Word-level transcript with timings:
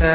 Je 0.00 0.06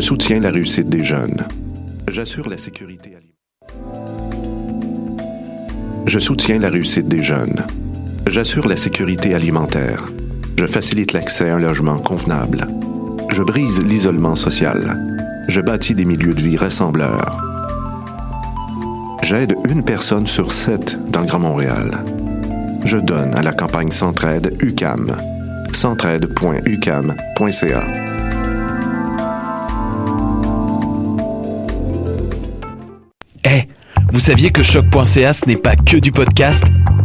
soutiens 0.00 0.40
la 0.40 0.50
réussite 0.50 0.88
des 0.88 1.02
jeunes. 1.02 1.46
J'assure 2.10 2.50
la 2.50 2.58
sécurité 2.58 3.16
alimentaire. 3.16 4.04
Je 6.06 6.18
soutiens 6.18 6.58
la 6.58 6.68
réussite 6.68 7.06
des 7.06 7.22
jeunes. 7.22 7.64
J'assure 8.26 8.68
la 8.68 8.76
sécurité 8.76 9.34
alimentaire. 9.34 10.06
Je 10.58 10.66
facilite 10.66 11.14
l'accès 11.14 11.48
à 11.48 11.54
un 11.54 11.60
logement 11.60 11.98
convenable. 11.98 12.66
Je 13.30 13.42
brise 13.42 13.82
l'isolement 13.82 14.36
social. 14.36 15.02
Je 15.48 15.62
bâtis 15.62 15.94
des 15.94 16.04
milieux 16.04 16.34
de 16.34 16.42
vie 16.42 16.58
rassembleurs. 16.58 17.47
J'aide 19.28 19.56
une 19.68 19.84
personne 19.84 20.26
sur 20.26 20.50
sept 20.50 20.98
dans 21.12 21.20
le 21.20 21.26
Grand 21.26 21.40
Montréal. 21.40 21.90
Je 22.82 22.96
donne 22.96 23.34
à 23.34 23.42
la 23.42 23.52
campagne 23.52 23.90
Centraide 23.90 24.56
UCAM. 24.62 25.14
centraide.ucam.ca. 25.70 27.82
Eh, 33.44 33.68
vous 34.10 34.20
saviez 34.20 34.48
que 34.48 34.62
choc.ca 34.62 35.34
ce 35.34 35.44
n'est 35.44 35.56
pas 35.56 35.76
que 35.76 35.98
du 35.98 36.10
podcast? 36.10 36.64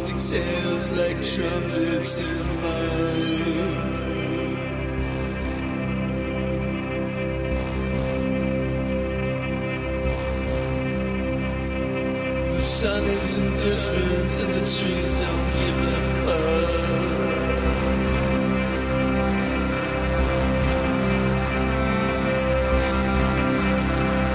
The 0.00 0.06
forest 0.06 0.10
exhales 0.10 0.90
like 0.92 1.16
trumpets 1.24 2.18
in 2.18 2.46
mine. 2.62 3.86
The 12.44 12.54
sun 12.54 13.04
is 13.04 13.38
indifferent 13.38 14.40
and 14.42 14.54
the 14.54 14.60
trees 14.60 15.14
don't 15.14 15.48
give 15.58 15.78
a 15.78 16.00
fuck. 16.24 16.78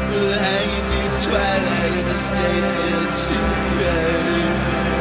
We're 0.10 0.40
hanging 0.40 0.88
neath 0.90 1.18
twilight 1.24 1.94
in 2.00 2.08
a 2.08 2.16
state 2.16 2.62
near 2.62 3.12
to 3.14 3.34
grace 3.78 4.93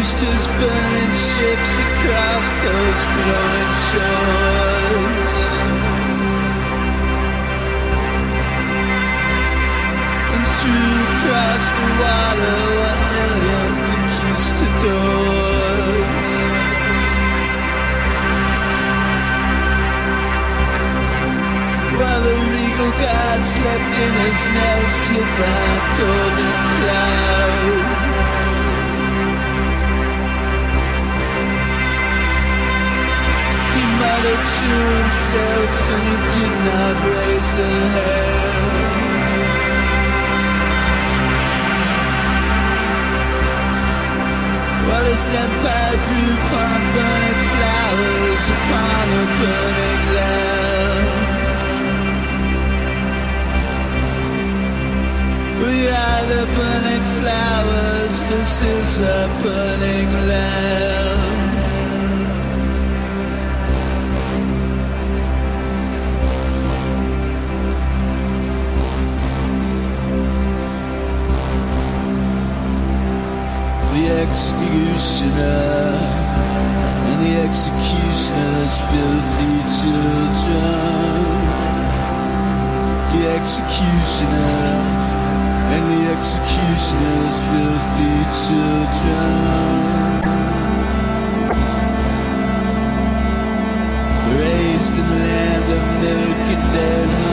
Loosed 0.00 0.48
burning 0.48 1.12
ships 1.12 1.76
across 1.76 2.46
those 2.64 3.00
glowing 3.12 3.72
shores. 3.84 5.36
And 10.32 10.40
threw 10.56 11.04
across 11.04 11.64
the 11.76 11.84
water 12.00 12.56
one 12.88 13.02
million 13.12 13.72
conquistadors. 13.92 16.32
While 22.00 22.24
the 22.24 22.40
regal 22.56 22.88
god 23.04 23.44
slept 23.44 23.92
in 24.00 24.12
his 24.24 24.48
nest, 24.48 25.02
he 25.12 25.20
found 25.20 25.82
golden 26.00 26.56
clouds. 26.80 27.99
Muttered 34.20 34.46
to 34.46 34.72
himself 35.00 35.72
and 35.94 36.04
he 36.10 36.16
did 36.36 36.54
not 36.68 36.94
raise 37.08 37.52
a 37.56 37.72
hair. 37.96 38.60
While 44.86 45.06
his 45.12 45.26
empire 45.44 45.96
grew 46.06 46.32
upon 46.40 46.80
burning 46.94 47.40
flowers 47.52 48.44
upon 48.56 49.06
a 49.08 49.24
burning 49.40 50.02
land. 50.18 51.08
We 55.62 55.74
are 55.88 56.22
the 56.32 56.44
burning 56.56 57.04
flowers, 57.18 58.16
this 58.24 58.52
is 58.60 58.90
a 58.98 59.02
burning 59.42 60.10
land. 60.28 61.39
Executioner 74.20 75.96
and 77.08 77.18
the 77.24 77.34
executioner's 77.40 78.74
filthy 78.90 79.56
children. 79.80 81.24
The 83.12 83.22
executioner 83.38 84.60
and 85.74 85.84
the 85.92 86.02
executioner's 86.14 87.38
filthy 87.50 88.16
children. 88.44 89.80
Raised 94.36 94.94
in 95.00 95.06
the 95.12 95.18
land 95.28 95.66
of 95.76 95.82
milk 96.02 96.44
and 96.54 96.64
dead 96.74 97.29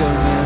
don't 0.00 0.14
know. 0.14 0.39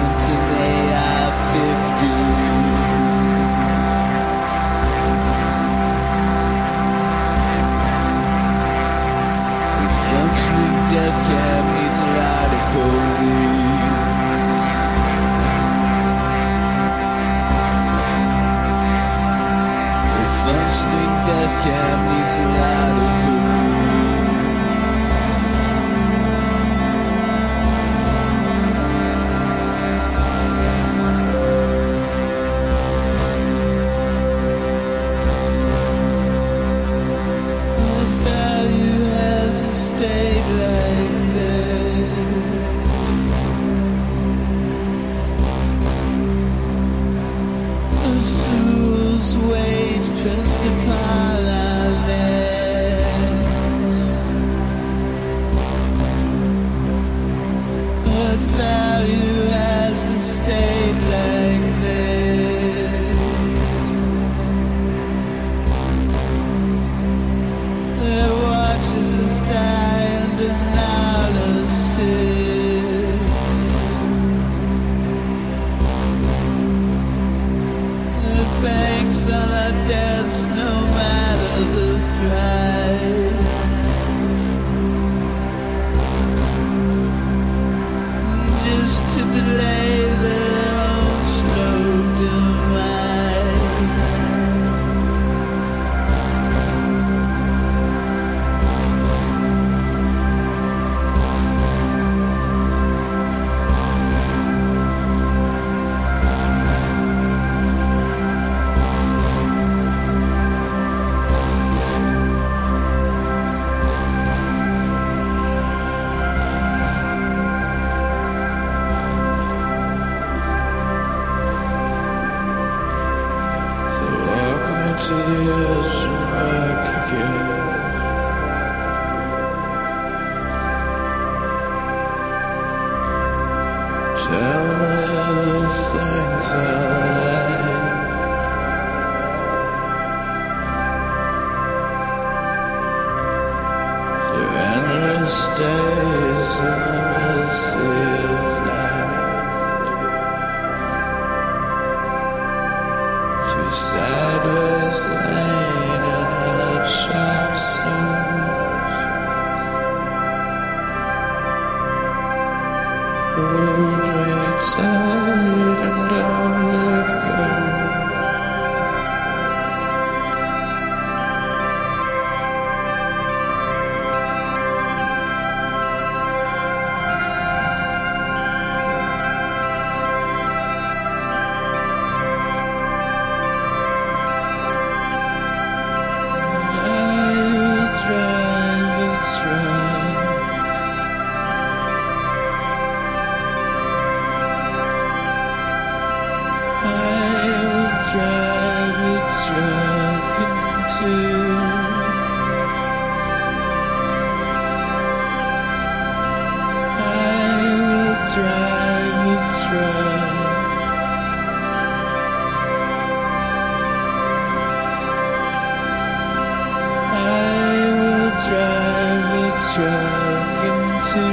shook 219.75 220.61
into 220.71 221.27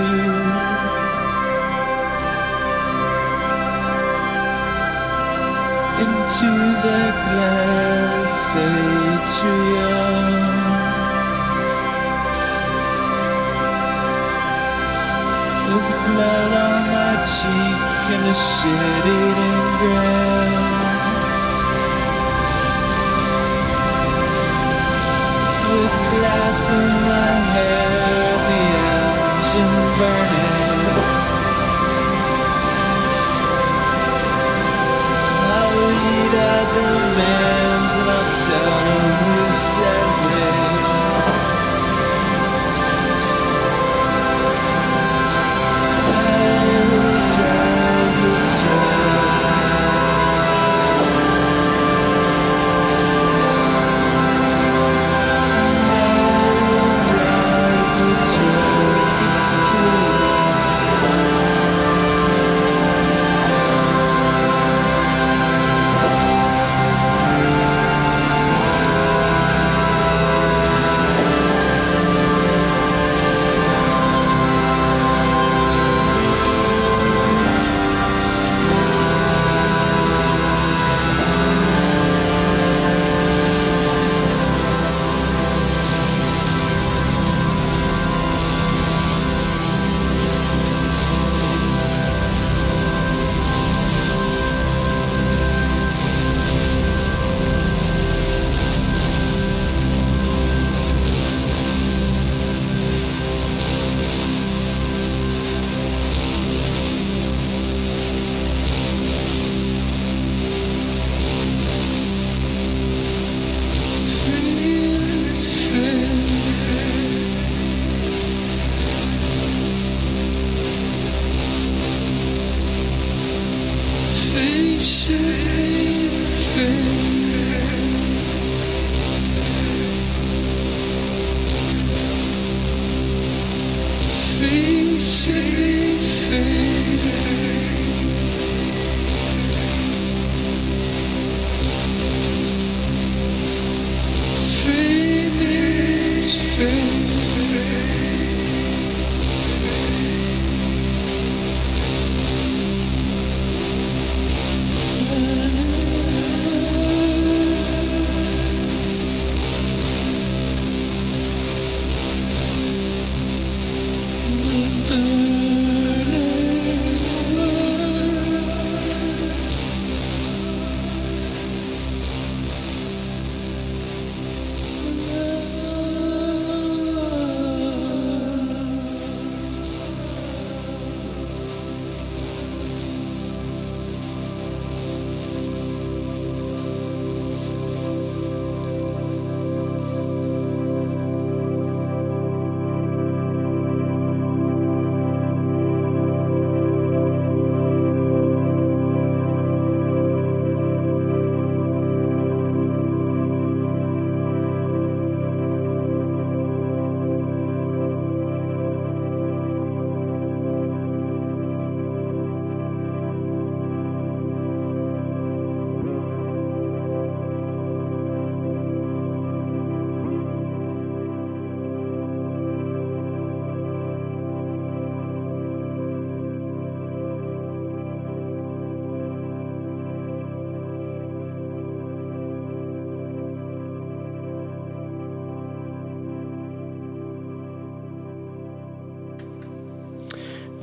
into 6.01 6.51
the 6.85 7.03
glass 7.21 8.37
atrium 8.57 10.31
with 15.67 15.89
blood 16.07 16.51
on 16.65 16.81
my 16.95 17.13
cheek 17.37 17.81
and 18.13 18.25
a 18.25 18.35
shitted 18.49 19.37
grin. 19.81 20.53
With 25.69 25.97
glass 26.11 26.61
in 26.69 26.89
my 27.05 27.33
hair 27.53 28.30
burning. 30.01 30.87
I'll 35.57 35.77
read 35.89 36.33
man's 37.21 37.93
and 38.01 38.09
I'll 38.17 38.31
tell 38.49 38.73
him 38.87 39.03
you 39.27 39.55
said. 39.55 40.00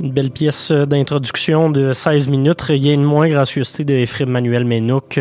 Une 0.08 0.14
belle 0.14 0.30
pièce 0.30 0.72
d'introduction 0.72 1.68
de 1.68 1.92
16 1.92 2.28
minutes. 2.28 2.62
Rien 2.62 2.96
de 2.96 3.02
moins 3.02 3.28
gracieuseté 3.28 3.84
de 3.84 3.92
Ephraim 3.92 4.30
Manuel 4.30 4.64
Ménouk. 4.64 5.20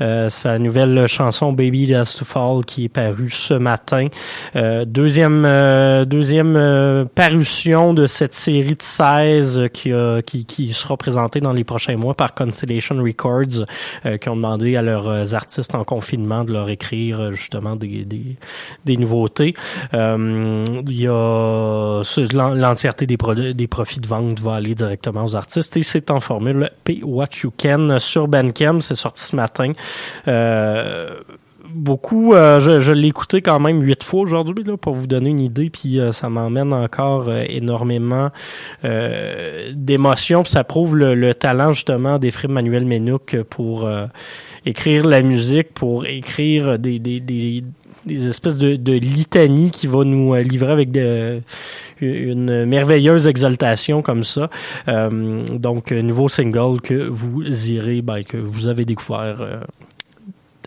Euh, 0.00 0.28
sa 0.28 0.58
nouvelle 0.58 1.06
chanson 1.06 1.52
Baby 1.52 1.94
Has 1.94 2.16
to 2.18 2.24
Fall 2.24 2.64
qui 2.64 2.86
est 2.86 2.88
parue 2.88 3.30
ce 3.30 3.54
matin. 3.54 4.08
Euh, 4.56 4.84
deuxième 4.84 5.44
euh, 5.46 6.04
deuxième 6.04 6.56
euh, 6.56 7.04
parution 7.04 7.94
de 7.94 8.08
cette 8.08 8.34
série 8.34 8.74
de 8.74 8.82
16 8.82 9.68
qui, 9.72 10.72
sera 10.72 10.96
présentée 10.96 11.38
dans 11.38 11.52
les 11.52 11.62
prochains 11.62 11.96
mois 11.96 12.14
par 12.14 12.34
Constellation 12.34 12.96
Records 12.96 13.66
euh, 14.06 14.16
qui 14.16 14.28
ont 14.28 14.36
demandé 14.36 14.76
à 14.76 14.82
leurs 14.82 15.34
artistes 15.34 15.74
en 15.74 15.84
confinement 15.84 16.44
de 16.44 16.52
leur 16.52 16.68
écrire 16.70 17.20
euh, 17.20 17.30
justement 17.32 17.76
des, 17.76 18.06
nouveautés. 18.96 19.54
Euh, 19.92 20.64
il 20.86 21.00
y 21.00 21.06
a 21.06 22.02
l'entièreté 22.32 23.06
des, 23.06 23.16
des 23.54 23.66
profits 23.66 24.00
de 24.00 24.06
vente 24.06 24.23
va 24.32 24.54
aller 24.54 24.74
directement 24.74 25.24
aux 25.24 25.36
artistes 25.36 25.76
et 25.76 25.82
c'est 25.82 26.10
en 26.10 26.20
formule 26.20 26.70
Pay 26.84 27.02
What 27.04 27.28
You 27.42 27.52
Can 27.56 27.98
sur 27.98 28.28
Bandcamp. 28.28 28.80
C'est 28.80 28.94
sorti 28.94 29.22
ce 29.24 29.36
matin. 29.36 29.72
Euh, 30.28 31.20
beaucoup, 31.68 32.34
euh, 32.34 32.60
je, 32.60 32.92
l'ai 32.92 33.08
écouté 33.08 33.42
quand 33.42 33.58
même 33.58 33.82
huit 33.82 34.02
fois 34.04 34.20
aujourd'hui 34.20 34.64
là 34.64 34.76
pour 34.76 34.94
vous 34.94 35.06
donner 35.06 35.30
une 35.30 35.40
idée, 35.40 35.70
puis 35.70 35.98
euh, 35.98 36.12
ça 36.12 36.28
m'emmène 36.28 36.72
encore 36.72 37.30
énormément 37.32 38.30
d'émotions. 39.72 40.44
Ça 40.44 40.64
prouve 40.64 40.96
le, 40.96 41.14
le 41.14 41.34
talent 41.34 41.72
justement 41.72 42.18
d'Ephraim 42.18 42.52
Manuel 42.52 42.84
Ménouk 42.84 43.36
pour 43.50 43.88
écrire 44.66 45.06
la 45.06 45.22
musique, 45.22 45.72
pour 45.74 46.06
écrire 46.06 46.78
des, 46.78 46.98
des, 46.98 47.20
des, 47.20 47.62
des 48.06 48.26
espèces 48.26 48.56
de, 48.56 48.76
de 48.76 48.92
litanie 48.92 49.70
qui 49.70 49.86
va 49.86 50.04
nous 50.04 50.34
euh, 50.34 50.42
livrer 50.42 50.72
avec 50.72 50.90
de, 50.90 51.40
une 52.00 52.64
merveilleuse 52.66 53.26
exaltation 53.26 54.02
comme 54.02 54.24
ça. 54.24 54.50
Euh, 54.88 55.44
donc, 55.46 55.92
nouveau 55.92 56.28
single 56.28 56.80
que 56.80 57.08
vous 57.08 57.42
irez, 57.70 58.02
ben, 58.02 58.22
que 58.22 58.36
vous 58.36 58.68
avez 58.68 58.84
découvert 58.84 59.40
euh, 59.40 59.60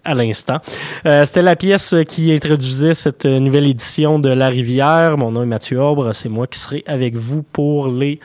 à 0.04 0.14
l'instant. 0.16 0.60
Euh, 1.06 1.26
C'était 1.26 1.42
la 1.42 1.56
pièce 1.56 1.94
qui 2.08 2.32
introduisait 2.32 2.94
cette 2.94 3.26
nouvelle 3.26 3.68
édition 3.68 4.20
de 4.20 4.30
La 4.30 4.48
Rivière. 4.48 5.18
Mon 5.18 5.32
nom 5.32 5.44
est 5.44 5.48
Mathieu 5.48 5.82
Aubre. 5.82 6.14
C'est 6.14 6.30
moi 6.30 6.48
qui 6.48 6.60
serai 6.60 6.84
avec 6.88 7.16
vous 7.16 7.44
pour 7.44 7.90
les 7.90 8.20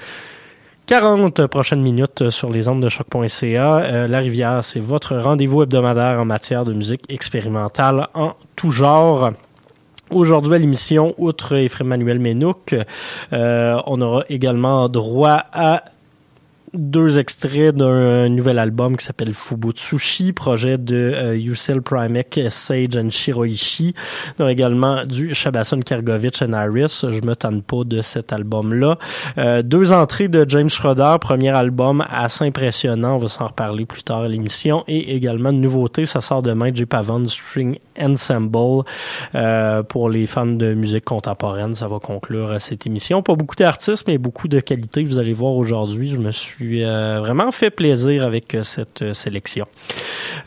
40 0.87 1.47
prochaines 1.47 1.81
minutes 1.81 2.31
sur 2.31 2.51
les 2.51 2.67
ondes 2.67 2.83
de 2.83 2.89
choc.ca. 2.89 3.79
Euh, 3.79 4.09
la 4.09 4.19
Rivière, 4.19 4.65
c'est 4.65 4.81
votre 4.81 5.17
rendez-vous 5.17 5.63
hebdomadaire 5.63 6.19
en 6.21 6.25
matière 6.25 6.65
de 6.65 6.73
musique 6.73 7.03
expérimentale 7.09 8.09
en 8.15 8.33
tout 8.57 8.73
genre. 8.73 9.31
Aujourd'hui 10.11 10.57
à 10.57 10.59
l'émission, 10.59 11.15
outre 11.19 11.55
Ephraim 11.57 11.87
Manuel 11.87 12.19
Ménouk, 12.19 12.75
euh, 13.33 13.81
on 13.87 14.01
aura 14.01 14.25
également 14.29 14.89
droit 14.89 15.45
à 15.53 15.85
deux 16.75 17.19
extraits 17.19 17.75
d'un 17.77 18.29
nouvel 18.29 18.59
album 18.59 18.97
qui 18.97 19.05
s'appelle 19.05 19.35
Fubutsushi, 19.35 20.33
projet 20.33 20.79
de 20.79 20.97
euh, 20.97 21.37
Yusel 21.37 21.83
Primek, 21.83 22.41
Sage 22.49 22.97
and 22.97 23.11
Shiroishi. 23.11 23.95
On 24.39 24.43
aura 24.43 24.53
également 24.53 25.05
du 25.05 25.35
Shabason 25.35 25.81
Kargovich 25.81 26.43
and 26.43 26.53
Harris. 26.55 27.03
Je 27.03 27.21
me 27.27 27.35
tente 27.35 27.65
pas 27.65 27.85
de 27.85 28.01
cet 28.01 28.33
album-là. 28.33 28.99
Euh, 29.39 29.63
deux 29.63 29.93
entrées 29.93 30.29
de 30.29 30.47
James 30.49 30.71
Schroeder, 30.71 31.17
premier 31.21 31.51
album 31.51 32.05
assez 32.09 32.45
impressionnant. 32.45 33.17
On 33.17 33.19
va 33.19 33.29
s'en 33.29 33.49
reparler 33.49 33.85
plus 33.85 34.03
tard 34.03 34.21
à 34.21 34.29
l'émission. 34.29 34.85
Et 34.89 35.15
également 35.15 35.51
une 35.51 35.61
nouveauté, 35.61 36.07
ça 36.07 36.21
sort 36.21 36.43
demain, 36.43 36.71
J. 36.75 36.87
Pavon 36.87 37.27
String 37.27 37.77
Ensemble. 38.01 38.85
Euh, 39.35 39.83
pour 39.83 40.09
les 40.09 40.27
fans 40.27 40.47
de 40.47 40.73
musique 40.73 41.05
contemporaine, 41.05 41.75
ça 41.75 41.89
va 41.89 41.99
conclure 41.99 42.53
euh, 42.53 42.59
cette 42.59 42.87
émission. 42.87 43.23
Pas 43.23 43.35
beaucoup 43.35 43.57
d'artistes, 43.57 44.05
mais 44.09 44.17
beaucoup 44.17 44.49
de 44.49 44.61
qualité. 44.61 45.05
Vous 45.05 45.19
allez 45.19 45.35
voir 45.35 45.55
aujourd'hui, 45.55 46.11
je 46.11 46.17
me 46.17 46.33
suis 46.33 46.62
euh, 46.63 47.19
vraiment 47.21 47.51
fait 47.53 47.71
plaisir 47.71 48.25
avec 48.25 48.55
euh, 48.55 48.63
cette 48.63 49.03
euh, 49.03 49.15
sélection. 49.15 49.67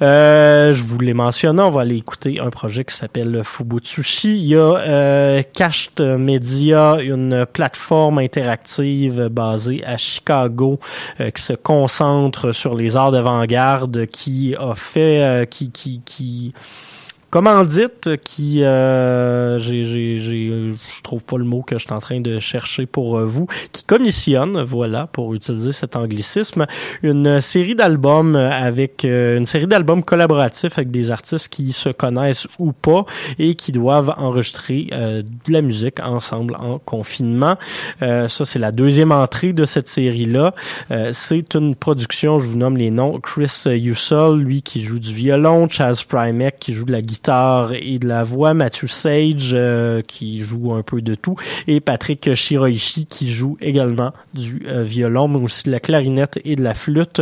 Euh, 0.02 0.74
je 0.74 0.84
vous 0.84 1.00
l'ai 1.00 1.14
mentionné, 1.14 1.62
on 1.62 1.70
va 1.70 1.82
aller 1.82 1.98
écouter 1.98 2.40
un 2.40 2.50
projet 2.50 2.84
qui 2.84 2.96
s'appelle 2.96 3.42
Fubutsushi. 3.44 4.38
Il 4.38 4.48
y 4.48 4.56
a 4.56 5.44
Cached 5.54 6.02
Media, 6.02 6.98
une 7.02 7.46
plateforme 7.46 8.20
interactive 8.20 9.30
basée 9.30 9.84
à 9.86 9.98
Chicago 9.98 10.80
qui 11.18 11.42
se 11.42 11.54
concentre 11.54 12.52
sur 12.52 12.76
les 12.76 12.96
arts 12.96 13.12
d'avant-garde, 13.12 14.06
qui 14.08 14.56
a 14.58 14.76
fait, 14.76 15.48
qui, 15.50 15.72
qui, 15.72 16.02
qui 16.04 16.54
commandite 17.36 18.16
qui 18.24 18.64
euh, 18.64 19.60
je 19.60 20.74
trouve 21.04 21.22
pas 21.22 21.38
le 21.38 21.44
mot 21.44 21.64
que 21.64 21.78
je 21.78 21.84
suis 21.84 21.92
en 21.92 22.00
train 22.00 22.22
de 22.22 22.40
chercher 22.40 22.86
pour 22.86 23.18
euh, 23.18 23.26
vous 23.26 23.48
qui 23.74 23.84
commissionne 23.84 24.62
voilà 24.62 25.08
pour 25.08 25.34
utiliser 25.34 25.74
cet 25.74 25.98
anglicisme 25.98 26.66
une 27.04 27.42
série 27.42 27.76
d'albums 27.76 28.38
avec 28.38 29.04
euh, 29.04 29.38
une 29.38 29.46
série 29.46 29.68
d'albums 29.68 30.02
collaboratifs 30.02 30.78
avec 30.78 30.92
des 30.92 31.12
artistes 31.12 31.50
qui 31.50 31.74
se 31.74 31.90
connaissent 31.90 32.48
ou 32.58 32.72
pas 32.72 33.04
et 33.38 33.56
qui 33.56 33.74
doivent 33.74 34.16
enregistrer 34.18 34.88
euh, 34.94 35.22
de 35.22 35.52
la 35.52 35.62
musique 35.62 36.02
ensemble 36.02 36.56
en 36.58 36.80
confinement. 36.80 37.58
Euh, 38.02 38.30
ça 38.30 38.46
c'est 38.46 38.60
la 38.60 38.72
deuxième 38.72 39.12
entrée 39.12 39.52
de 39.52 39.66
cette 39.66 39.90
série 39.90 40.26
là 40.26 40.54
c'est 41.12 41.54
une 41.54 41.76
production 41.76 42.40
je 42.40 42.48
vous 42.48 42.58
nomme 42.58 42.78
les 42.78 42.92
noms 42.92 43.20
Chris 43.20 43.64
Ussel 43.66 44.36
lui 44.36 44.62
qui 44.62 44.84
joue 44.84 45.00
du 45.00 45.14
violon 45.14 45.68
Chaz 45.68 46.04
Primek 46.08 46.60
qui 46.60 46.72
joue 46.72 46.86
de 46.86 46.94
la 46.94 47.02
guitare 47.02 47.25
et 47.28 47.98
de 47.98 48.08
la 48.08 48.24
voix, 48.24 48.54
Matthew 48.54 48.88
Sage 48.88 49.52
euh, 49.54 50.02
qui 50.02 50.40
joue 50.40 50.74
un 50.74 50.84
peu 50.84 51.02
de 51.02 51.16
tout 51.16 51.36
et 51.68 51.80
Patrick 51.80 52.36
Shiroishi 52.36 53.08
qui 53.08 53.32
joue 53.32 53.58
également 53.62 54.12
du 54.34 54.64
euh, 54.68 54.84
violon 54.84 55.28
mais 55.28 55.40
aussi 55.40 55.64
de 55.64 55.72
la 55.72 55.80
clarinette 55.80 56.40
et 56.46 56.56
de 56.56 56.64
la 56.64 56.76
flûte. 56.76 57.22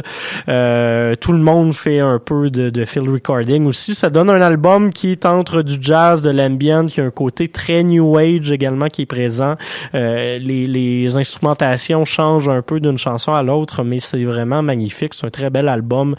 Euh, 0.50 1.16
tout 1.16 1.32
le 1.32 1.40
monde 1.40 1.74
fait 1.74 2.00
un 2.00 2.20
peu 2.20 2.50
de, 2.50 2.70
de 2.70 2.86
field 2.86 3.08
recording 3.08 3.66
aussi. 3.66 3.96
Ça 3.96 4.10
donne 4.10 4.30
un 4.30 4.42
album 4.42 4.92
qui 4.92 5.12
est 5.12 5.26
entre 5.26 5.62
du 5.62 5.78
jazz, 5.80 6.22
de 6.22 6.32
l'ambient, 6.32 6.88
qui 6.88 7.00
a 7.00 7.06
un 7.06 7.12
côté 7.12 7.48
très 7.48 7.84
new 7.84 8.18
age 8.18 8.52
également 8.52 8.88
qui 8.88 9.04
est 9.04 9.06
présent. 9.06 9.56
Les, 9.94 10.40
les 10.40 11.18
instrumentations 11.18 12.04
changent 12.04 12.50
un 12.50 12.62
peu 12.62 12.80
d'une 12.80 12.98
chanson 12.98 13.34
à 13.34 13.42
l'autre, 13.42 13.84
mais 13.84 14.00
c'est 14.00 14.24
vraiment 14.24 14.62
magnifique. 14.62 15.14
C'est 15.14 15.28
un 15.28 15.30
très 15.30 15.50
bel 15.50 15.70
album 15.70 16.16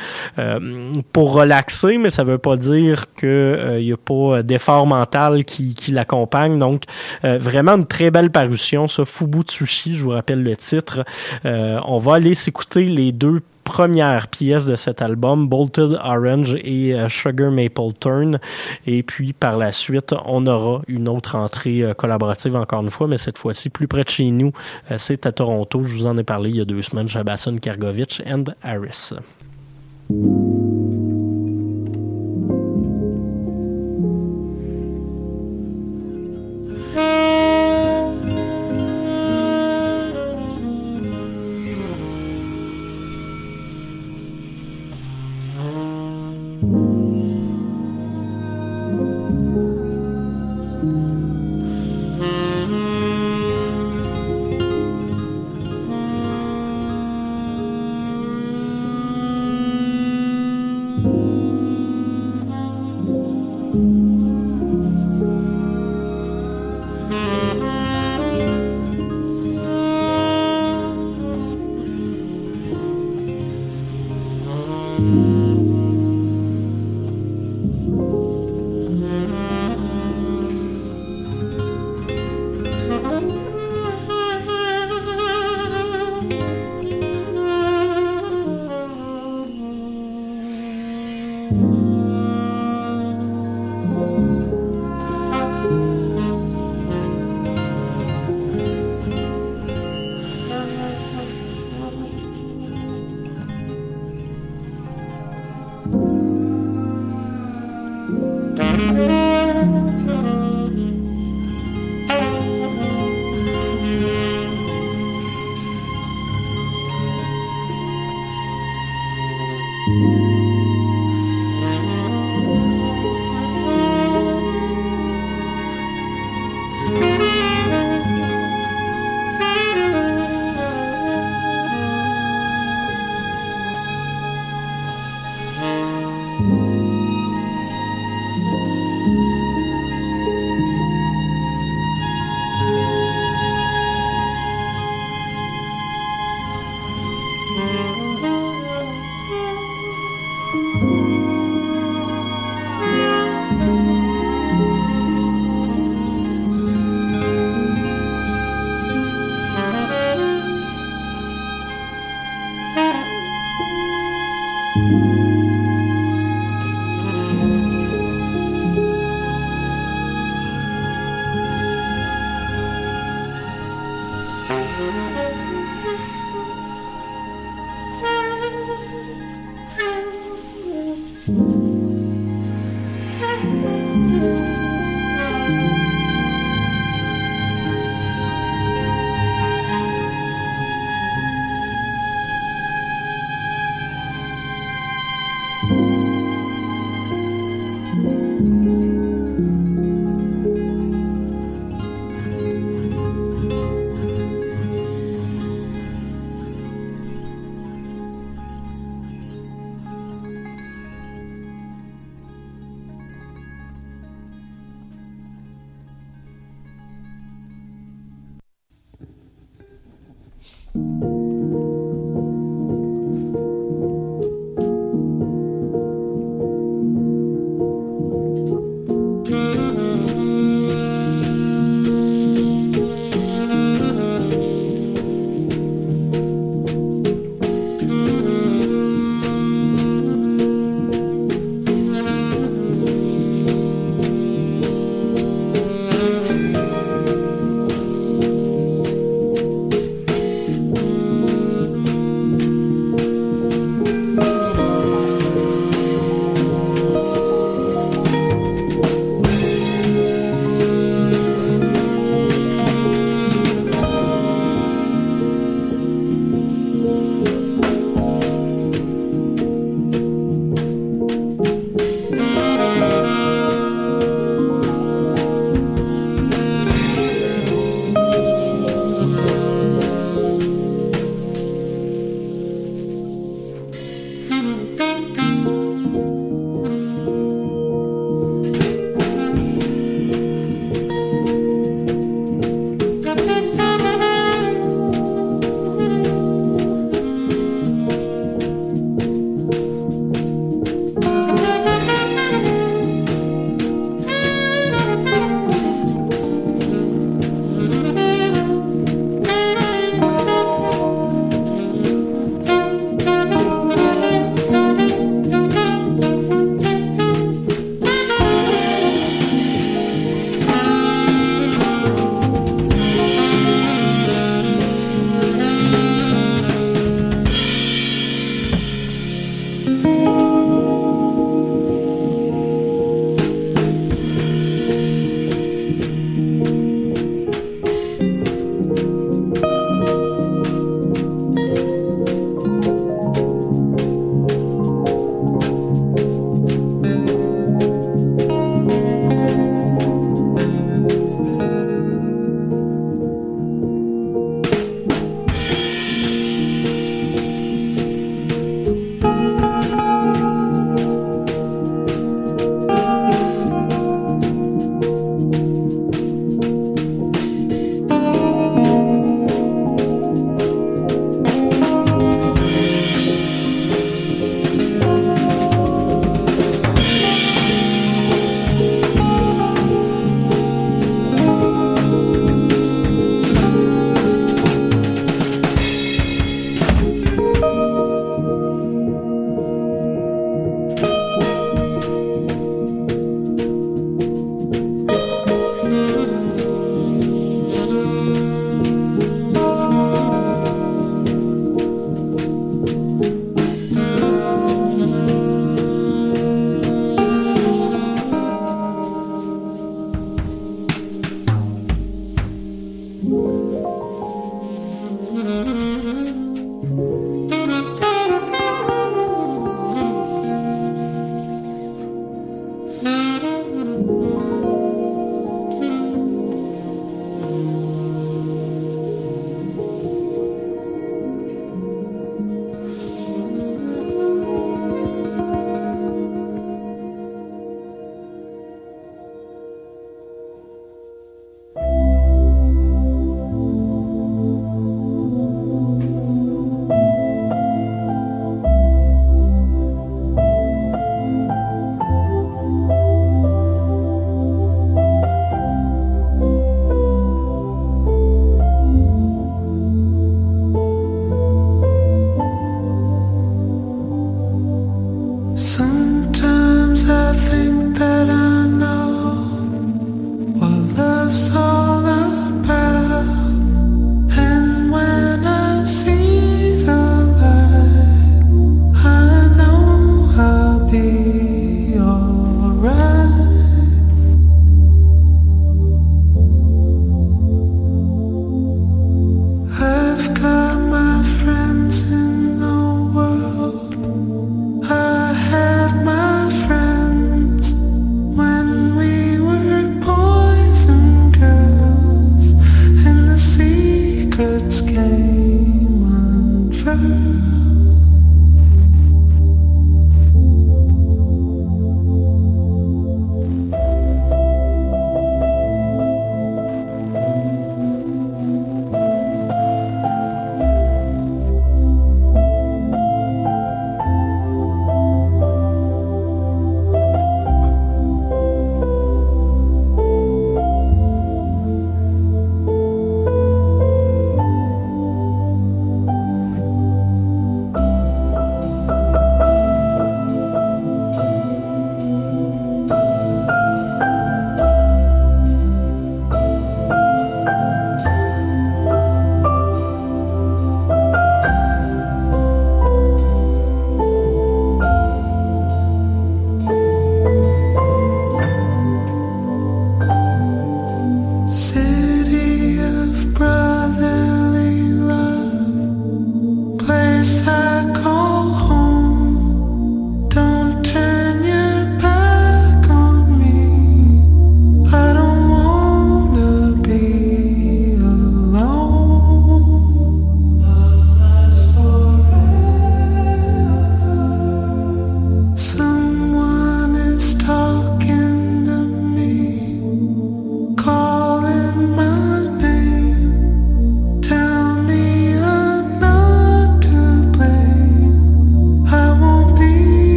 pour 1.13 1.35
relaxer, 1.35 1.99
mais 1.99 2.11
ça 2.11 2.25
veut 2.25 2.39
pas 2.39 2.57
dire 2.57 3.05
que 3.15 3.74
il 3.79 3.87
n'y 3.87 3.93
a 3.93 3.97
pas 3.97 4.43
d'effort 4.43 4.87
mental 4.87 5.45
qui, 5.45 5.75
qui 5.75 5.93
l'accompagne. 5.93 6.59
Donc, 6.59 6.85
euh, 7.25 7.39
vraiment 7.39 7.73
une 7.73 7.87
très 7.87 8.11
belle 8.11 8.31
parution, 8.31 8.89
ça, 8.89 9.05
Fubutsushi, 9.05 9.97
je 9.97 10.03
vous 10.03 10.11
rappelle 10.11 10.43
le 10.43 10.57
titre. 10.57 11.05
Euh, 11.45 11.79
on 11.87 11.99
va 11.99 12.15
aller 12.15 12.35
s'écouter 12.35 12.85
les 12.85 13.13
deux 13.13 13.41
premières 13.65 14.29
pièces 14.29 14.67
de 14.67 14.77
cet 14.77 15.03
album, 15.03 15.49
Bolted 15.49 15.99
Orange 16.05 16.57
et 16.63 16.95
euh, 16.95 17.09
Sugar 17.09 17.51
Maple 17.51 17.93
Turn. 17.99 18.39
Et 18.87 19.03
puis 19.03 19.33
par 19.33 19.57
la 19.57 19.73
suite, 19.73 20.15
on 20.27 20.47
aura 20.47 20.83
une 20.87 21.09
autre 21.09 21.35
entrée 21.35 21.83
euh, 21.83 21.95
collaborative 21.95 22.55
encore 22.55 22.83
une 22.83 22.91
fois, 22.91 23.09
mais 23.09 23.19
cette 23.19 23.39
fois-ci 23.39 23.71
plus 23.71 23.89
près 23.89 24.05
de 24.05 24.09
chez 24.11 24.31
nous. 24.31 24.53
Euh, 24.91 24.97
c'est 24.99 25.27
à 25.27 25.33
Toronto. 25.33 25.83
Je 25.83 25.95
vous 25.95 26.07
en 26.07 26.17
ai 26.19 26.25
parlé 26.25 26.51
il 26.51 26.57
y 26.57 26.61
a 26.61 26.65
deux 26.65 26.83
semaines, 26.83 27.09
Shabason 27.09 27.57
Kargovich 27.57 28.23
and 28.27 28.45
Harris. 28.63 29.15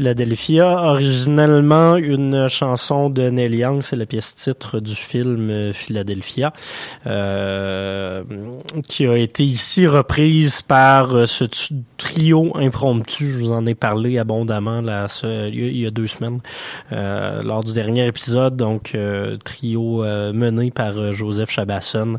Philadelphia, 0.00 0.82
originellement 0.92 1.96
une 1.96 2.48
chanson 2.48 3.10
de 3.10 3.28
Neil 3.28 3.54
Young, 3.54 3.82
c'est 3.82 3.96
la 3.96 4.06
pièce 4.06 4.34
titre 4.34 4.80
du 4.80 4.94
film 4.94 5.50
euh, 5.50 5.74
Philadelphia, 5.74 6.54
euh, 7.06 8.22
qui 8.86 9.06
a 9.06 9.18
été 9.18 9.44
ici 9.44 9.86
reprise 9.86 10.62
par 10.62 11.14
euh, 11.14 11.26
ce 11.26 11.44
trio 11.98 12.50
impromptu. 12.56 13.30
Je 13.30 13.36
vous 13.40 13.52
en 13.52 13.66
ai 13.66 13.74
parlé 13.74 14.16
abondamment 14.16 14.80
là, 14.80 15.06
il, 15.22 15.76
y 15.76 15.86
a, 15.86 15.90
deux 15.90 16.06
semaines 16.06 16.40
euh, 16.92 17.42
lors 17.42 17.62
du 17.62 17.74
dernier 17.74 18.06
épisode. 18.06 18.56
Donc 18.56 18.96
trio 19.44 20.02
mené 20.32 20.70
par 20.70 21.12
Joseph 21.12 21.50
Chabasson. 21.50 22.18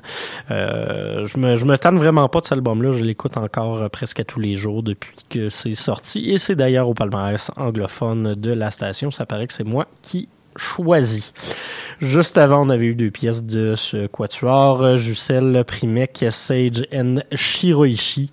Je 0.49 1.39
me 1.39 1.55
me 1.55 1.77
tanne 1.77 1.97
vraiment 1.97 2.29
pas 2.29 2.41
de 2.41 2.45
cet 2.45 2.53
album-là. 2.53 2.91
Je 2.91 3.03
l'écoute 3.03 3.37
encore 3.37 3.89
presque 3.89 4.19
à 4.19 4.23
tous 4.23 4.39
les 4.39 4.53
jours 4.53 4.83
depuis 4.83 5.15
que 5.31 5.49
c'est 5.49 5.73
sorti. 5.73 6.29
Et 6.29 6.37
c'est 6.37 6.55
d'ailleurs 6.55 6.87
au 6.87 6.93
palmarès 6.93 7.49
anglophone 7.71 8.35
de 8.35 8.51
la 8.51 8.71
station. 8.71 9.11
Ça 9.11 9.25
paraît 9.25 9.47
que 9.47 9.53
c'est 9.53 9.63
moi 9.63 9.87
qui 10.01 10.27
choisis. 10.55 11.33
Juste 11.99 12.37
avant, 12.37 12.65
on 12.65 12.69
avait 12.69 12.87
eu 12.87 12.95
deux 12.95 13.11
pièces 13.11 13.45
de 13.45 13.75
ce 13.75 14.07
quatuor, 14.07 14.97
Jussel 14.97 15.63
Primek, 15.65 16.25
Sage 16.29 16.85
and 16.93 17.19
Shiroishi, 17.33 18.31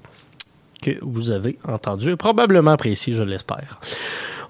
que 0.83 0.93
vous 1.03 1.31
avez 1.31 1.59
entendu 1.67 2.13
et 2.13 2.17
probablement 2.17 2.73
apprécié, 2.73 3.15
je 3.15 3.23
l'espère. 3.23 3.81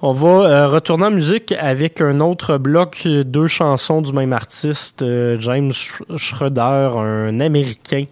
On 0.01 0.13
va 0.13 0.29
euh, 0.29 0.69
retourner 0.69 1.07
en 1.07 1.11
musique 1.11 1.53
avec 1.59 2.01
un 2.01 2.21
autre 2.21 2.57
bloc, 2.57 3.03
euh, 3.05 3.25
deux 3.25 3.49
chansons 3.49 4.01
du 4.01 4.13
même 4.13 4.33
artiste, 4.33 5.03
euh, 5.03 5.37
James 5.41 5.73
Sch- 5.73 6.17
Schroeder, 6.17 6.91
un 6.97 7.41
Américain 7.41 8.05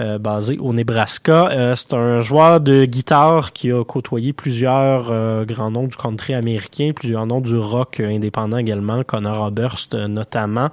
euh, 0.00 0.18
basé 0.18 0.58
au 0.58 0.72
Nebraska. 0.72 1.48
Euh, 1.52 1.76
c'est 1.76 1.94
un 1.94 2.22
joueur 2.22 2.58
de 2.60 2.84
guitare 2.86 3.52
qui 3.52 3.70
a 3.70 3.84
côtoyé 3.84 4.32
plusieurs 4.32 5.12
grands 5.46 5.70
noms 5.70 5.86
du 5.86 5.96
country 5.96 6.34
américain, 6.34 6.90
plusieurs 6.92 7.24
noms 7.24 7.40
du 7.40 7.56
rock 7.56 8.00
indépendant 8.00 8.58
également, 8.58 9.04
Connor 9.04 9.46
Oberst 9.46 9.94
notamment. 9.94 10.70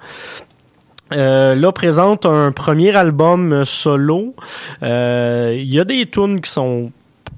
Euh, 1.13 1.53
là 1.53 1.71
présente 1.73 2.25
un 2.25 2.51
premier 2.51 2.95
album 2.95 3.65
solo. 3.65 4.33
Il 4.81 5.63
y 5.63 5.79
a 5.79 5.83
des 5.83 6.07
tunes 6.07 6.41
qui 6.41 6.49
sont 6.49 6.91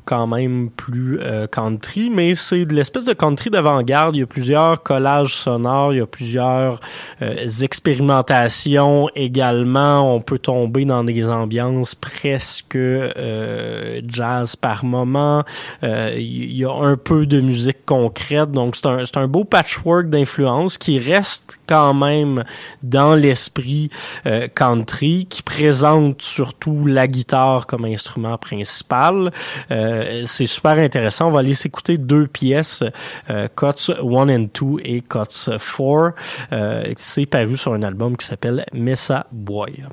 quand 0.07 0.25
même 0.25 0.69
plus 0.69 1.19
euh, 1.21 1.47
country, 1.47 2.09
mais 2.09 2.33
c'est 2.33 2.65
de 2.65 2.73
l'espèce 2.73 3.03
de 3.03 3.13
country 3.13 3.49
d'avant-garde. 3.49 4.15
Il 4.15 4.19
y 4.19 4.23
a 4.23 4.25
plusieurs 4.25 4.81
collages 4.81 5.35
sonores, 5.35 5.93
il 5.93 5.97
y 5.97 6.01
a 6.01 6.07
plusieurs 6.07 6.79
euh, 7.21 7.47
expérimentations 7.61 9.09
également. 9.15 10.15
On 10.15 10.21
peut 10.21 10.39
tomber 10.39 10.85
dans 10.85 11.03
des 11.03 11.27
ambiances 11.27 11.93
presque 11.93 12.77
euh, 12.77 13.99
jazz 14.07 14.55
par 14.55 14.85
moment. 14.85 15.43
Euh, 15.83 16.15
il 16.17 16.55
y 16.55 16.63
a 16.63 16.71
un 16.71 16.95
peu 16.95 17.25
de 17.25 17.41
musique 17.41 17.85
concrète, 17.85 18.51
donc 18.51 18.77
c'est 18.77 18.87
un, 18.87 19.03
c'est 19.03 19.17
un 19.17 19.27
beau 19.27 19.43
patchwork 19.43 20.09
d'influences 20.09 20.77
qui 20.77 20.99
reste 20.99 21.59
quand 21.67 21.93
même 21.93 22.45
dans 22.81 23.13
l'esprit 23.13 23.89
euh, 24.25 24.47
country, 24.47 25.27
qui 25.29 25.43
présente 25.43 26.21
surtout 26.21 26.85
la 26.85 27.07
guitare 27.07 27.67
comme 27.67 27.83
instrument 27.83 28.37
principal. 28.37 29.33
Euh, 29.71 29.96
c'est 30.25 30.47
super 30.47 30.77
intéressant. 30.77 31.27
On 31.27 31.31
va 31.31 31.39
aller 31.39 31.53
s'écouter 31.53 31.97
deux 31.97 32.27
pièces, 32.27 32.83
euh, 33.29 33.47
Cuts 33.55 33.91
1 33.91 34.29
and 34.29 34.47
2 34.53 34.81
et 34.83 35.01
Cuts 35.01 35.49
4. 35.77 36.13
Euh, 36.51 36.93
c'est 36.97 37.25
paru 37.25 37.57
sur 37.57 37.73
un 37.73 37.83
album 37.83 38.17
qui 38.17 38.25
s'appelle 38.25 38.65
Mesa 38.73 39.27
Boy. 39.31 39.83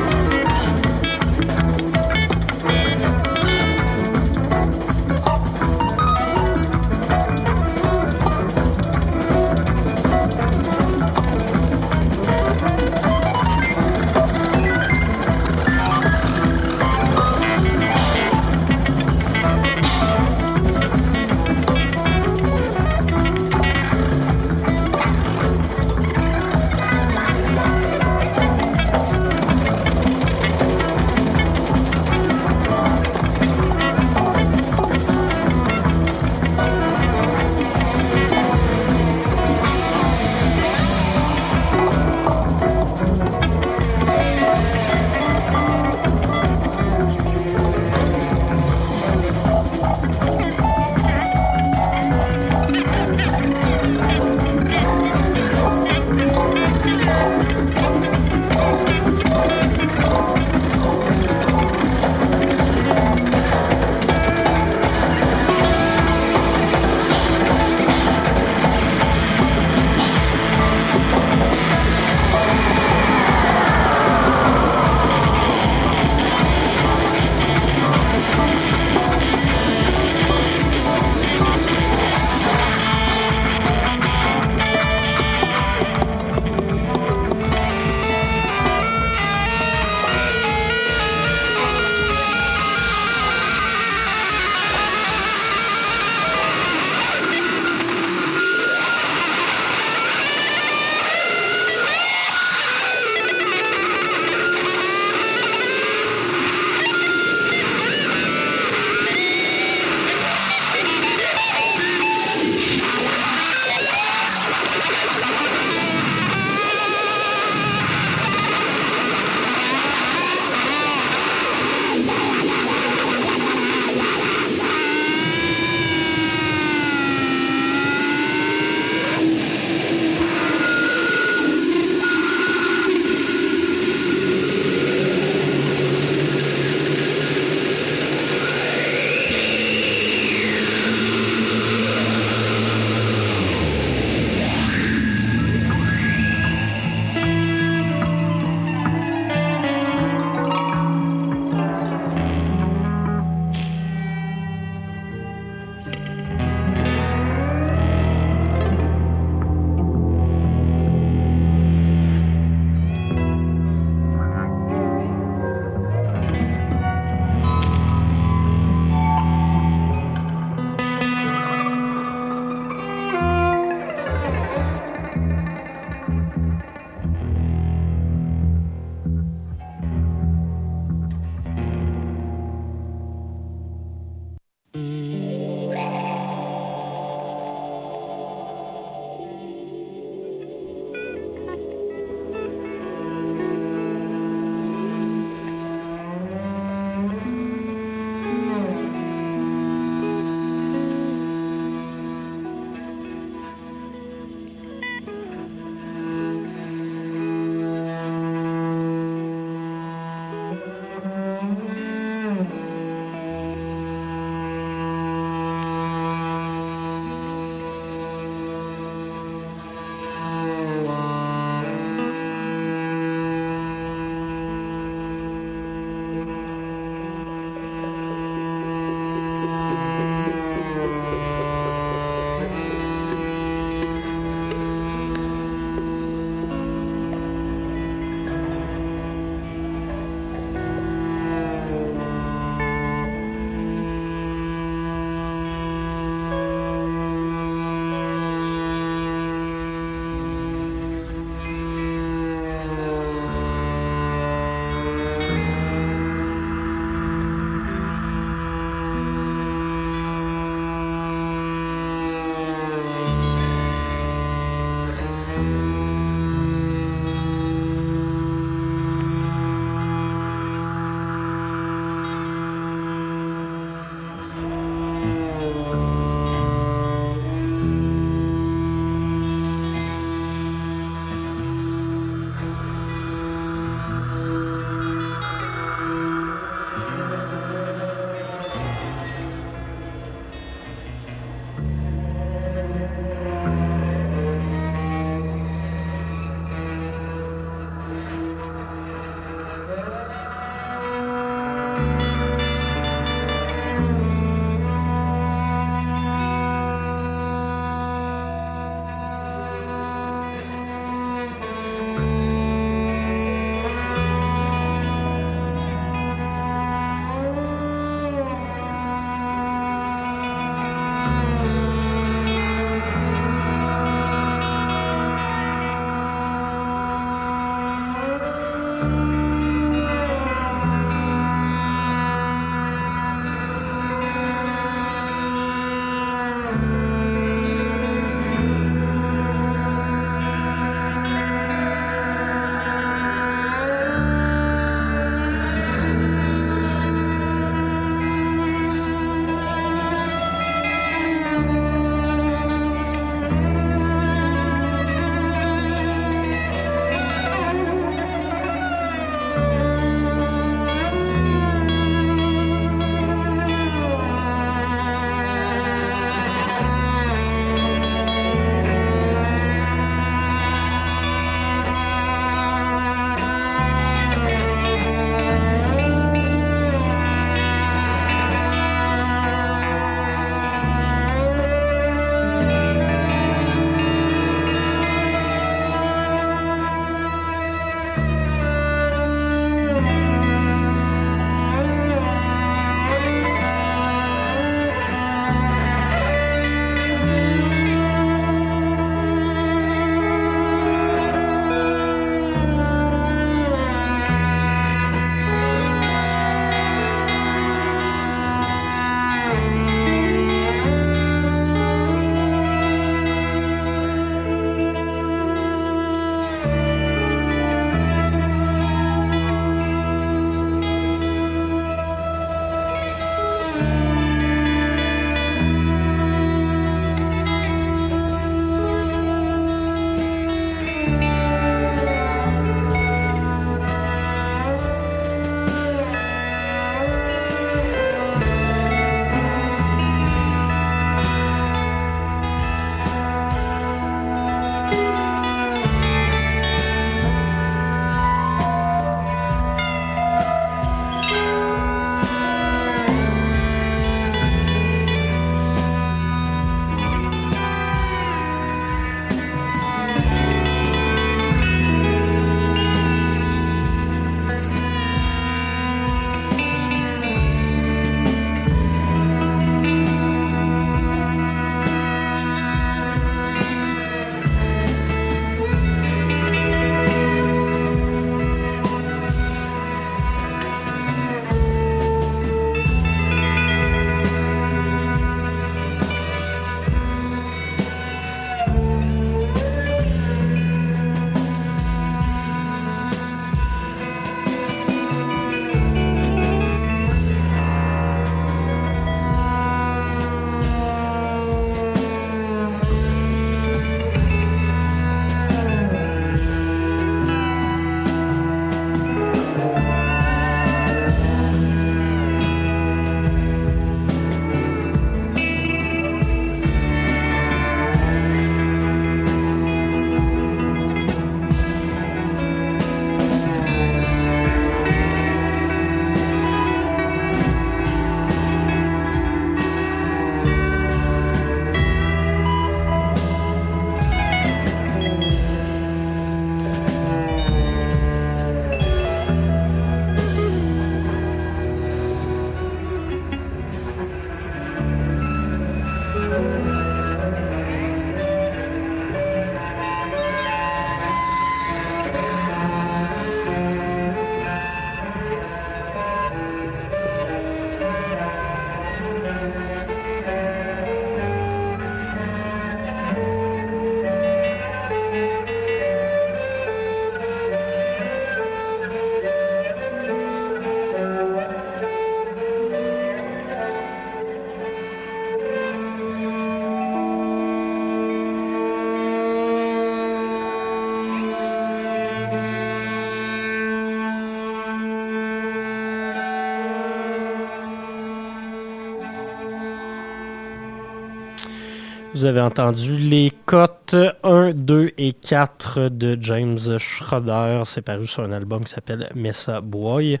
Vous 592.02 592.08
avez 592.08 592.20
entendu 592.20 592.78
les 592.78 593.12
cotes 593.26 593.76
1, 594.02 594.32
2 594.32 594.72
et 594.76 594.92
4 594.92 595.68
de 595.68 595.96
James 596.00 596.58
Schroeder. 596.58 597.42
C'est 597.44 597.62
paru 597.62 597.86
sur 597.86 598.02
un 598.02 598.10
album 598.10 598.42
qui 598.42 598.50
s'appelle 598.50 598.90
Mesa 598.96 599.40
Boy. 599.40 600.00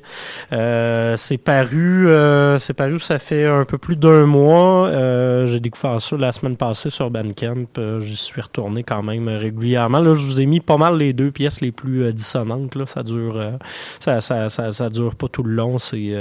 Euh, 0.52 1.16
c'est 1.16 1.38
paru, 1.38 2.08
euh, 2.08 2.58
c'est 2.58 2.74
paru, 2.74 2.98
ça 2.98 3.20
fait 3.20 3.46
un 3.46 3.64
peu 3.64 3.78
plus 3.78 3.94
d'un 3.94 4.26
mois. 4.26 4.88
Euh, 4.88 5.46
j'ai 5.46 5.60
découvert 5.60 6.00
ça 6.00 6.16
la 6.16 6.32
semaine 6.32 6.56
passée 6.56 6.90
sur 6.90 7.08
Bandcamp. 7.08 7.68
J'y 8.00 8.16
suis 8.16 8.40
retourné 8.40 8.82
quand 8.82 9.04
même 9.04 9.28
régulièrement. 9.28 10.00
Là, 10.00 10.14
je 10.14 10.26
vous 10.26 10.40
ai 10.40 10.46
mis 10.46 10.58
pas 10.58 10.78
mal 10.78 10.98
les 10.98 11.12
deux 11.12 11.30
pièces 11.30 11.60
les 11.60 11.70
plus 11.70 12.12
dissonantes. 12.12 12.74
Là. 12.74 12.84
Ça 12.86 13.04
dure, 13.04 13.40
ça, 14.00 14.20
ça, 14.20 14.48
ça, 14.48 14.90
dure 14.90 15.14
pas 15.14 15.28
tout 15.28 15.44
le 15.44 15.54
long. 15.54 15.78
C'est 15.78 16.16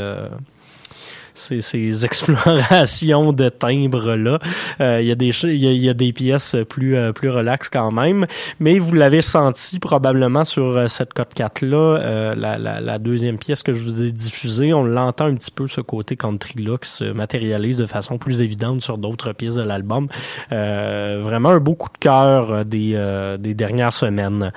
ces, 1.41 2.05
explorations 2.05 3.33
de 3.33 3.49
timbres 3.49 4.15
là. 4.15 4.39
Euh, 4.79 4.99
Il 5.01 5.07
y 5.07 5.11
a 5.11 5.15
des 5.15 5.31
y 5.45 5.77
y 5.77 5.89
a 5.89 5.93
des 5.93 6.13
pièces 6.13 6.55
plus 6.69 6.95
euh, 6.95 7.11
plus 7.11 7.29
relax 7.29 7.69
quand 7.69 7.91
même, 7.91 8.25
mais 8.59 8.79
vous 8.79 8.93
l'avez 8.93 9.21
senti 9.21 9.79
probablement 9.79 10.45
sur 10.45 10.77
euh, 10.77 10.87
cette 10.87 11.13
cote 11.13 11.33
4 11.33 11.61
là, 11.65 11.77
euh, 11.77 12.35
la, 12.35 12.57
la, 12.57 12.97
deuxième 12.99 13.37
pièce 13.37 13.63
que 13.63 13.73
je 13.73 13.83
vous 13.83 14.03
ai 14.03 14.11
diffusée, 14.11 14.73
on 14.73 14.83
l'entend 14.83 15.25
un 15.25 15.35
petit 15.35 15.51
peu 15.51 15.67
ce 15.67 15.81
côté 15.81 16.15
country 16.15 16.63
là 16.63 16.77
qui 16.77 16.89
se 16.89 17.05
matérialise 17.05 17.77
de 17.77 17.85
façon 17.85 18.17
plus 18.17 18.41
évidente 18.41 18.81
sur 18.81 18.97
d'autres 18.97 19.33
pièces 19.33 19.55
de 19.55 19.63
l'album. 19.63 20.07
Vraiment 20.49 21.49
un 21.49 21.59
beau 21.59 21.75
coup 21.75 21.89
de 21.89 21.97
cœur 21.97 22.65
des 22.65 22.91
des 23.39 23.53
dernières 23.53 23.93
semaines. 23.93 24.51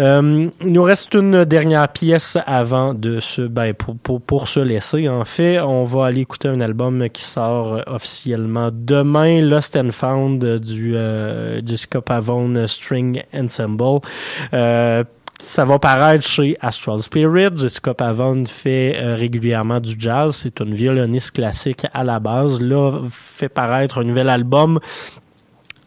Euh, 0.00 0.48
il 0.62 0.72
nous 0.72 0.82
reste 0.82 1.12
une 1.12 1.44
dernière 1.44 1.86
pièce 1.88 2.38
avant 2.46 2.94
de 2.94 3.20
se 3.20 3.42
ben 3.42 3.74
pour, 3.74 3.96
pour, 3.98 4.22
pour 4.22 4.48
se 4.48 4.60
laisser 4.60 5.08
en 5.10 5.24
fait 5.26 5.60
on 5.60 5.84
va 5.84 6.06
aller 6.06 6.22
écouter 6.22 6.48
un 6.48 6.62
album 6.62 7.06
qui 7.10 7.24
sort 7.24 7.74
euh, 7.74 7.82
officiellement 7.86 8.70
demain 8.72 9.42
Lost 9.42 9.76
and 9.76 9.90
Found 9.90 10.42
du 10.60 10.96
euh, 10.96 11.60
Jessica 11.66 12.00
Pavone 12.00 12.66
String 12.66 13.22
Ensemble 13.34 14.00
euh, 14.54 15.04
ça 15.42 15.64
va 15.64 15.78
paraître 15.78 16.26
chez 16.26 16.56
Astral 16.60 17.00
Spirit. 17.02 17.56
Jessica 17.56 17.94
Pavone 17.94 18.46
fait 18.46 18.96
euh, 18.96 19.14
régulièrement 19.14 19.80
du 19.80 19.94
jazz. 19.98 20.36
C'est 20.36 20.60
une 20.60 20.74
violoniste 20.74 21.32
classique 21.32 21.86
à 21.94 22.04
la 22.04 22.20
base. 22.20 22.60
Là, 22.60 23.00
fait 23.10 23.48
paraître 23.48 23.98
un 23.98 24.04
nouvel 24.04 24.28
album 24.28 24.78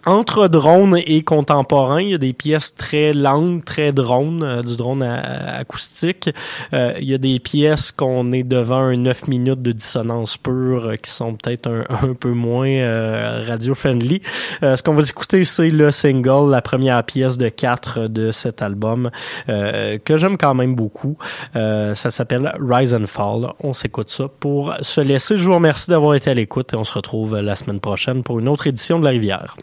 entre 0.06 0.48
drone 0.48 0.98
et 1.06 1.24
contemporain, 1.24 2.02
il 2.02 2.10
y 2.10 2.14
a 2.14 2.18
des 2.18 2.34
pièces 2.34 2.76
très 2.76 3.14
lentes, 3.14 3.66
très 3.66 3.92
drone, 3.92 4.44
euh, 4.44 4.62
du 4.62 4.76
drone 4.76 5.04
acoustique. 5.04 6.30
Euh, 6.74 6.94
il 7.00 7.10
y 7.10 7.14
a 7.14 7.18
des 7.18 7.40
pièces 7.40 7.92
qu'on 7.92 8.32
est 8.32 8.44
devant 8.44 8.82
un 8.82 8.98
9 8.98 9.28
minutes 9.28 9.62
de 9.62 9.72
dissonance 9.72 10.38
pure 10.38 10.88
euh, 10.88 10.96
qui 10.96 11.12
sont 11.12 11.36
peut-être 11.36 11.68
un, 11.68 12.14
peu 12.20 12.32
moins 12.32 12.68
euh, 12.68 13.44
radio-friendly. 13.48 14.22
Ce 14.62 14.82
qu'on 14.82 14.94
va 14.94 15.04
écouter, 15.04 15.44
c'est 15.44 15.70
le 15.70 15.92
single, 15.92 16.50
la 16.50 16.62
première 16.62 17.04
pièce 17.04 17.38
de 17.38 17.50
quatre 17.50 18.08
de 18.08 18.32
cet 18.32 18.62
album 18.62 19.10
que 19.48 20.18
j'aime 20.18 20.38
quand 20.38 20.54
même 20.54 20.76
beaucoup. 20.76 21.18
Ça 21.54 21.96
s'appelle 21.96 22.54
Rise 22.60 22.94
and 22.94 23.08
Fall. 23.08 23.54
On 23.60 23.74
s'écoute 23.74 24.10
ça 24.10 24.28
pour 24.40 24.74
se 24.82 25.02
laisser. 25.02 25.38
Je 25.38 25.46
vous 25.46 25.56
remercie 25.56 25.90
d'avoir 25.90 26.16
été 26.16 26.32
à 26.32 26.34
l'écoute 26.34 26.74
et 26.74 26.76
on 26.76 26.84
se 26.84 26.94
retrouve 26.94 27.40
la 27.40 27.56
semaine 27.56 27.80
prochaine 27.80 28.24
pour 28.24 28.40
une 28.40 28.48
autre 28.48 28.68
édition 28.68 29.00
de 29.00 29.06
La 29.06 29.12
Rivière. 29.12 29.56